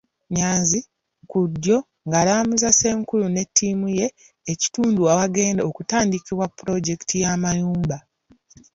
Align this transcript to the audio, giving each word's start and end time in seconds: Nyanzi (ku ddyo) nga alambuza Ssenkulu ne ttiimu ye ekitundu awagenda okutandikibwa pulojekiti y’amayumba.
Nyanzi 0.35 0.79
(ku 1.29 1.39
ddyo) 1.51 1.77
nga 2.05 2.15
alambuza 2.21 2.69
Ssenkulu 2.71 3.25
ne 3.29 3.43
ttiimu 3.47 3.87
ye 3.99 4.07
ekitundu 4.51 5.01
awagenda 5.11 5.61
okutandikibwa 5.69 6.45
pulojekiti 6.57 7.15
y’amayumba. 7.23 7.97